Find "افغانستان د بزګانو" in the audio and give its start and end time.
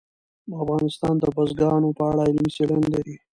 0.63-1.89